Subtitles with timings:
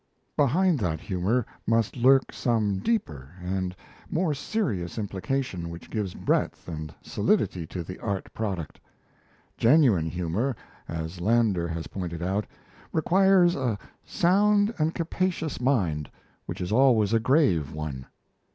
[0.35, 3.75] Behind that humour must lurk some deeper and
[4.09, 8.79] more serious implication which gives breadth and solidity to the art product.
[9.57, 10.55] Genuine humour,
[10.87, 12.47] as Landor has pointed out,
[12.91, 16.09] requires a "sound and capacious mind,
[16.47, 18.07] which is always a grave one."